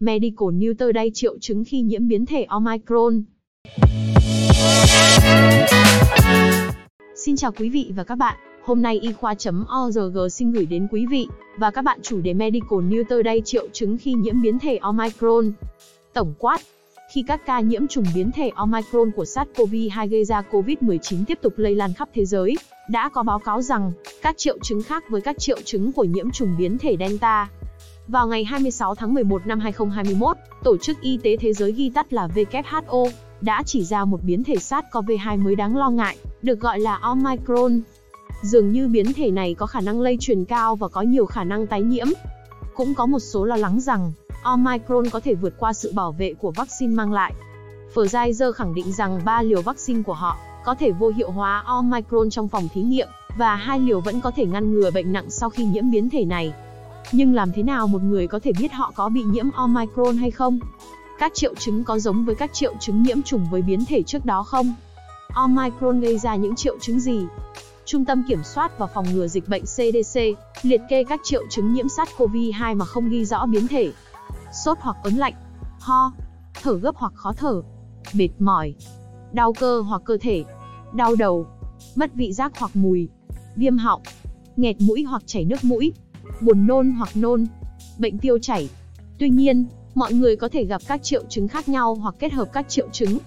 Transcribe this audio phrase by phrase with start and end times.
[0.00, 3.22] Medical News đây triệu chứng khi nhiễm biến thể Omicron.
[7.14, 8.36] Xin chào quý vị và các bạn.
[8.64, 11.26] Hôm nay y khoa.org xin gửi đến quý vị
[11.58, 15.52] và các bạn chủ đề Medical News đây triệu chứng khi nhiễm biến thể Omicron.
[16.12, 16.60] Tổng quát,
[17.14, 21.52] khi các ca nhiễm trùng biến thể Omicron của SARS-CoV-2 gây ra COVID-19 tiếp tục
[21.56, 22.54] lây lan khắp thế giới,
[22.90, 23.92] đã có báo cáo rằng
[24.22, 27.48] các triệu chứng khác với các triệu chứng của nhiễm trùng biến thể Delta.
[28.08, 32.12] Vào ngày 26 tháng 11 năm 2021, Tổ chức Y tế Thế giới ghi tắt
[32.12, 36.80] là WHO đã chỉ ra một biến thể SARS-CoV-2 mới đáng lo ngại, được gọi
[36.80, 37.80] là Omicron.
[38.42, 41.44] Dường như biến thể này có khả năng lây truyền cao và có nhiều khả
[41.44, 42.06] năng tái nhiễm.
[42.74, 44.12] Cũng có một số lo lắng rằng
[44.42, 47.32] Omicron có thể vượt qua sự bảo vệ của vaccine mang lại.
[47.94, 52.30] Pfizer khẳng định rằng 3 liều vaccine của họ có thể vô hiệu hóa Omicron
[52.30, 55.50] trong phòng thí nghiệm, và hai liều vẫn có thể ngăn ngừa bệnh nặng sau
[55.50, 56.52] khi nhiễm biến thể này.
[57.12, 60.30] Nhưng làm thế nào một người có thể biết họ có bị nhiễm Omicron hay
[60.30, 60.58] không?
[61.18, 64.24] Các triệu chứng có giống với các triệu chứng nhiễm trùng với biến thể trước
[64.24, 64.74] đó không?
[65.28, 67.20] Omicron gây ra những triệu chứng gì?
[67.84, 70.20] Trung tâm Kiểm soát và Phòng ngừa Dịch bệnh CDC
[70.62, 73.92] liệt kê các triệu chứng nhiễm SARS-CoV-2 mà không ghi rõ biến thể.
[74.64, 75.34] Sốt hoặc ớn lạnh,
[75.80, 76.12] ho,
[76.62, 77.62] thở gấp hoặc khó thở,
[78.12, 78.74] mệt mỏi,
[79.32, 80.44] đau cơ hoặc cơ thể,
[80.94, 81.46] đau đầu,
[81.94, 83.08] mất vị giác hoặc mùi,
[83.56, 84.02] viêm họng,
[84.56, 85.92] nghẹt mũi hoặc chảy nước mũi,
[86.40, 87.46] buồn nôn hoặc nôn,
[87.98, 88.68] bệnh tiêu chảy.
[89.18, 92.48] Tuy nhiên, mọi người có thể gặp các triệu chứng khác nhau hoặc kết hợp
[92.52, 93.18] các triệu chứng.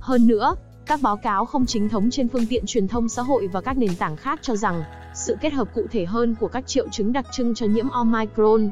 [0.00, 0.54] Hơn nữa,
[0.86, 3.78] các báo cáo không chính thống trên phương tiện truyền thông xã hội và các
[3.78, 4.82] nền tảng khác cho rằng,
[5.14, 8.70] sự kết hợp cụ thể hơn của các triệu chứng đặc trưng cho nhiễm Omicron.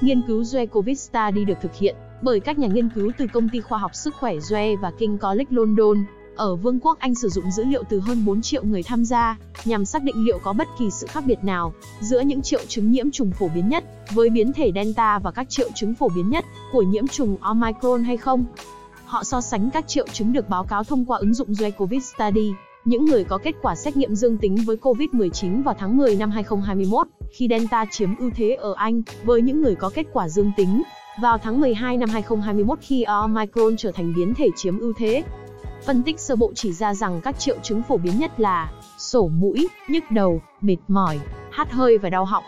[0.00, 3.48] Nghiên cứu Zoe COVID Study được thực hiện bởi các nhà nghiên cứu từ công
[3.48, 6.04] ty khoa học sức khỏe Zoe và King College London
[6.38, 9.38] ở Vương quốc Anh sử dụng dữ liệu từ hơn 4 triệu người tham gia,
[9.64, 12.90] nhằm xác định liệu có bất kỳ sự khác biệt nào giữa những triệu chứng
[12.90, 16.30] nhiễm trùng phổ biến nhất với biến thể Delta và các triệu chứng phổ biến
[16.30, 18.44] nhất của nhiễm trùng Omicron hay không.
[19.04, 22.04] Họ so sánh các triệu chứng được báo cáo thông qua ứng dụng Joy COVID
[22.04, 22.52] Study,
[22.84, 26.30] những người có kết quả xét nghiệm dương tính với COVID-19 vào tháng 10 năm
[26.30, 30.52] 2021, khi Delta chiếm ưu thế ở Anh, với những người có kết quả dương
[30.56, 30.82] tính
[31.22, 35.22] vào tháng 12 năm 2021 khi Omicron trở thành biến thể chiếm ưu thế.
[35.86, 39.28] Phân tích sơ bộ chỉ ra rằng các triệu chứng phổ biến nhất là sổ
[39.28, 41.18] mũi, nhức đầu, mệt mỏi,
[41.50, 42.44] hát hơi và đau họng.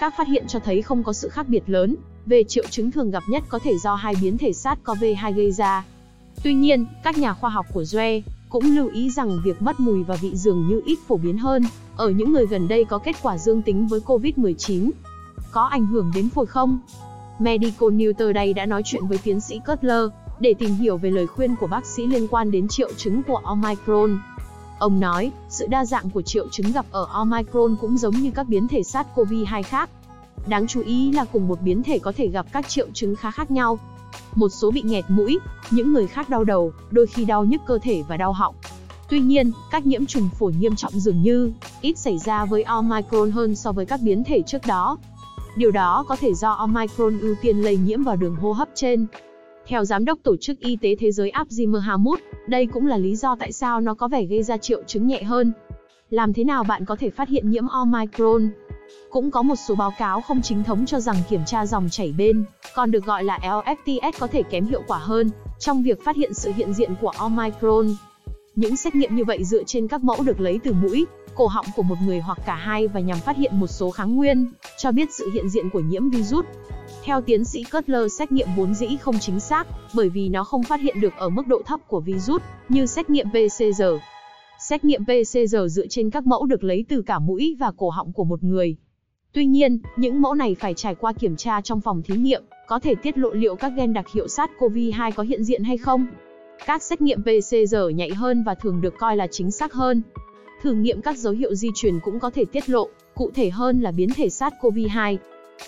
[0.00, 1.96] Các phát hiện cho thấy không có sự khác biệt lớn
[2.26, 5.84] về triệu chứng thường gặp nhất có thể do hai biến thể SARS-CoV-2 gây ra.
[6.42, 10.02] Tuy nhiên, các nhà khoa học của Joe cũng lưu ý rằng việc mất mùi
[10.02, 11.62] và vị dường như ít phổ biến hơn
[11.96, 14.90] ở những người gần đây có kết quả dương tính với COVID-19.
[15.52, 16.78] Có ảnh hưởng đến phổi không?
[17.38, 21.26] Medical News Today đã nói chuyện với tiến sĩ Cutler, để tìm hiểu về lời
[21.26, 24.18] khuyên của bác sĩ liên quan đến triệu chứng của Omicron.
[24.78, 28.48] Ông nói, sự đa dạng của triệu chứng gặp ở Omicron cũng giống như các
[28.48, 29.90] biến thể SARS-CoV-2 khác.
[30.46, 33.30] Đáng chú ý là cùng một biến thể có thể gặp các triệu chứng khá
[33.30, 33.78] khác nhau.
[34.34, 35.38] Một số bị nghẹt mũi,
[35.70, 38.54] những người khác đau đầu, đôi khi đau nhức cơ thể và đau họng.
[39.08, 43.30] Tuy nhiên, các nhiễm trùng phổi nghiêm trọng dường như ít xảy ra với Omicron
[43.30, 44.98] hơn so với các biến thể trước đó.
[45.56, 49.06] Điều đó có thể do Omicron ưu tiên lây nhiễm vào đường hô hấp trên,
[49.66, 53.16] theo Giám đốc Tổ chức Y tế Thế giới Abdi Mohamud, đây cũng là lý
[53.16, 55.52] do tại sao nó có vẻ gây ra triệu chứng nhẹ hơn.
[56.10, 58.48] Làm thế nào bạn có thể phát hiện nhiễm Omicron?
[59.10, 62.14] Cũng có một số báo cáo không chính thống cho rằng kiểm tra dòng chảy
[62.18, 62.44] bên,
[62.74, 66.34] còn được gọi là LFTS có thể kém hiệu quả hơn trong việc phát hiện
[66.34, 67.86] sự hiện diện của Omicron.
[68.56, 71.66] Những xét nghiệm như vậy dựa trên các mẫu được lấy từ mũi, cổ họng
[71.76, 74.52] của một người hoặc cả hai và nhằm phát hiện một số kháng nguyên,
[74.84, 76.44] cho biết sự hiện diện của nhiễm virus.
[77.04, 80.62] Theo tiến sĩ Cutler xét nghiệm vốn dĩ không chính xác, bởi vì nó không
[80.62, 83.82] phát hiện được ở mức độ thấp của virus, như xét nghiệm PCR.
[84.60, 88.12] Xét nghiệm PCR dựa trên các mẫu được lấy từ cả mũi và cổ họng
[88.12, 88.76] của một người.
[89.32, 92.78] Tuy nhiên, những mẫu này phải trải qua kiểm tra trong phòng thí nghiệm, có
[92.78, 96.06] thể tiết lộ liệu các gen đặc hiệu SARS-CoV-2 có hiện diện hay không.
[96.66, 100.02] Các xét nghiệm PCR nhạy hơn và thường được coi là chính xác hơn.
[100.62, 103.80] Thử nghiệm các dấu hiệu di truyền cũng có thể tiết lộ, cụ thể hơn
[103.80, 105.16] là biến thể SARS-CoV-2.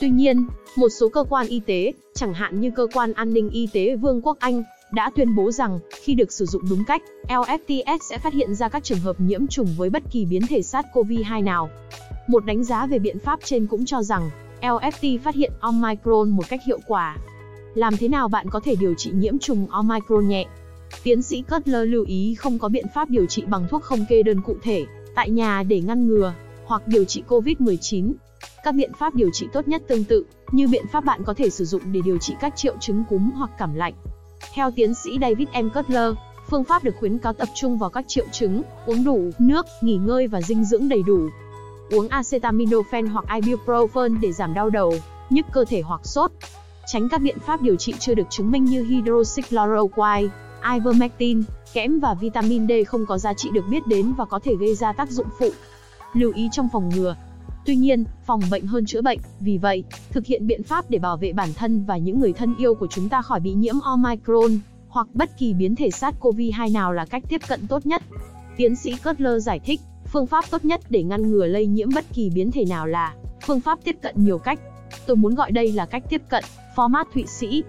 [0.00, 0.46] Tuy nhiên,
[0.76, 3.96] một số cơ quan y tế, chẳng hạn như cơ quan an ninh y tế
[3.96, 4.62] Vương quốc Anh,
[4.92, 8.68] đã tuyên bố rằng, khi được sử dụng đúng cách, LFTS sẽ phát hiện ra
[8.68, 11.70] các trường hợp nhiễm trùng với bất kỳ biến thể SARS-CoV-2 nào.
[12.28, 16.48] Một đánh giá về biện pháp trên cũng cho rằng, LFT phát hiện Omicron một
[16.48, 17.16] cách hiệu quả.
[17.74, 20.46] Làm thế nào bạn có thể điều trị nhiễm trùng Omicron nhẹ?
[21.02, 24.22] Tiến sĩ Cutler lưu ý không có biện pháp điều trị bằng thuốc không kê
[24.22, 26.34] đơn cụ thể, tại nhà để ngăn ngừa,
[26.66, 28.12] hoặc điều trị COVID-19.
[28.64, 31.50] Các biện pháp điều trị tốt nhất tương tự, như biện pháp bạn có thể
[31.50, 33.94] sử dụng để điều trị các triệu chứng cúm hoặc cảm lạnh.
[34.54, 35.68] Theo tiến sĩ David M.
[35.74, 36.14] Cutler,
[36.50, 39.96] phương pháp được khuyến cáo tập trung vào các triệu chứng, uống đủ nước, nghỉ
[39.96, 41.28] ngơi và dinh dưỡng đầy đủ.
[41.90, 44.94] Uống acetaminophen hoặc ibuprofen để giảm đau đầu,
[45.30, 46.30] nhức cơ thể hoặc sốt.
[46.92, 50.28] Tránh các biện pháp điều trị chưa được chứng minh như hydroxychloroquine,
[50.74, 51.42] ivermectin,
[51.72, 54.74] kẽm và vitamin D không có giá trị được biết đến và có thể gây
[54.74, 55.50] ra tác dụng phụ.
[56.14, 57.16] Lưu ý trong phòng ngừa.
[57.66, 61.16] Tuy nhiên, phòng bệnh hơn chữa bệnh, vì vậy, thực hiện biện pháp để bảo
[61.16, 64.58] vệ bản thân và những người thân yêu của chúng ta khỏi bị nhiễm Omicron
[64.88, 68.02] hoặc bất kỳ biến thể SARS-CoV-2 nào là cách tiếp cận tốt nhất.
[68.56, 69.80] Tiến sĩ Cutler giải thích,
[70.12, 73.14] phương pháp tốt nhất để ngăn ngừa lây nhiễm bất kỳ biến thể nào là
[73.46, 74.60] phương pháp tiếp cận nhiều cách.
[75.06, 76.44] Tôi muốn gọi đây là cách tiếp cận
[76.76, 77.62] format Thụy Sĩ.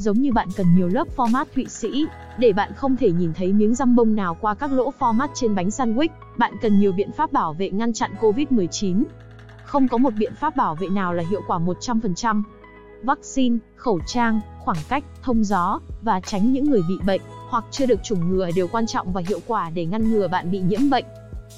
[0.00, 2.06] Giống như bạn cần nhiều lớp format Thụy Sĩ
[2.38, 5.54] để bạn không thể nhìn thấy miếng răm bông nào qua các lỗ format trên
[5.54, 9.02] bánh sandwich, bạn cần nhiều biện pháp bảo vệ ngăn chặn COVID-19.
[9.64, 12.42] Không có một biện pháp bảo vệ nào là hiệu quả 100%.
[13.02, 17.86] Vaccine, khẩu trang, khoảng cách, thông gió và tránh những người bị bệnh hoặc chưa
[17.86, 20.90] được chủng ngừa đều quan trọng và hiệu quả để ngăn ngừa bạn bị nhiễm
[20.90, 21.04] bệnh.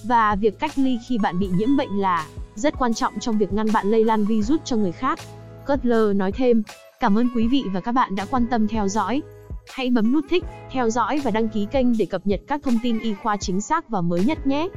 [0.05, 3.53] Và việc cách ly khi bạn bị nhiễm bệnh là rất quan trọng trong việc
[3.53, 5.19] ngăn bạn lây lan virus cho người khác.
[5.67, 6.63] Cutler nói thêm,
[7.03, 9.23] cảm ơn quý vị và các bạn đã quan tâm theo dõi.
[9.75, 12.79] Hãy bấm nút thích, theo dõi và đăng ký kênh để cập nhật các thông
[12.83, 14.69] tin y khoa chính xác và mới nhất nhé.